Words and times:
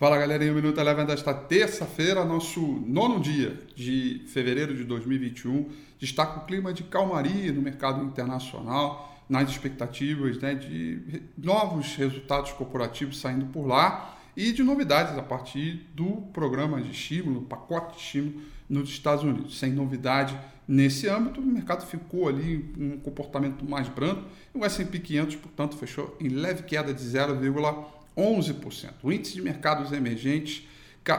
Fala 0.00 0.16
galerinha, 0.16 0.52
o 0.52 0.54
Minuto 0.54 0.78
Eleven 0.78 1.04
desta 1.04 1.34
terça-feira, 1.34 2.24
nosso 2.24 2.60
nono 2.86 3.18
dia 3.18 3.58
de 3.74 4.22
fevereiro 4.28 4.72
de 4.72 4.84
2021. 4.84 5.70
Destaca 5.98 6.38
o 6.38 6.44
clima 6.44 6.72
de 6.72 6.84
calmaria 6.84 7.52
no 7.52 7.60
mercado 7.60 8.04
internacional, 8.04 9.20
nas 9.28 9.50
expectativas 9.50 10.38
né, 10.38 10.54
de 10.54 11.20
novos 11.36 11.96
resultados 11.96 12.52
corporativos 12.52 13.18
saindo 13.18 13.46
por 13.46 13.66
lá 13.66 14.16
e 14.36 14.52
de 14.52 14.62
novidades 14.62 15.18
a 15.18 15.22
partir 15.22 15.88
do 15.94 16.22
programa 16.32 16.80
de 16.80 16.92
estímulo, 16.92 17.42
pacote 17.42 17.96
de 17.96 18.00
estímulo 18.00 18.40
nos 18.70 18.90
Estados 18.90 19.24
Unidos. 19.24 19.58
Sem 19.58 19.72
novidade 19.72 20.38
nesse 20.68 21.08
âmbito, 21.08 21.40
o 21.40 21.44
mercado 21.44 21.84
ficou 21.84 22.28
ali 22.28 22.72
um 22.78 23.00
comportamento 23.00 23.68
mais 23.68 23.88
brando 23.88 24.26
e 24.54 24.58
o 24.58 24.64
S&P 24.64 24.96
500, 25.00 25.34
portanto, 25.34 25.76
fechou 25.76 26.16
em 26.20 26.28
leve 26.28 26.62
queda 26.62 26.94
de 26.94 27.02
0,1%. 27.02 27.97
11%. 28.18 28.94
O 29.02 29.12
índice 29.12 29.34
de 29.34 29.42
mercados 29.42 29.92
emergentes 29.92 30.66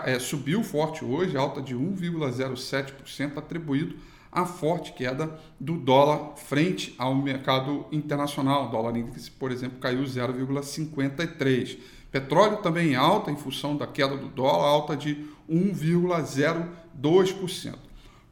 é, 0.06 0.20
subiu 0.20 0.62
forte 0.64 1.06
hoje, 1.06 1.38
alta 1.38 1.62
de 1.62 1.74
1,07%, 1.74 3.38
atribuído 3.38 3.96
à 4.32 4.46
forte 4.46 4.94
queda 4.94 5.40
do 5.60 5.76
dólar 5.78 6.36
frente 6.36 6.94
ao 6.98 7.16
mercado 7.16 7.88
internacional. 7.92 8.68
O 8.68 8.72
dólar 8.72 8.96
índice, 8.98 9.32
por 9.32 9.52
exemplo, 9.52 9.80
caiu 9.80 10.04
0,53%. 10.04 11.80
Petróleo 12.12 12.58
também 12.58 12.96
alta 12.96 13.32
em 13.32 13.38
função 13.38 13.78
da 13.78 13.88
queda 13.88 14.18
do 14.18 14.28
dólar, 14.28 14.68
alta 14.68 14.98
de 14.98 15.26
1,02%. 15.50 17.76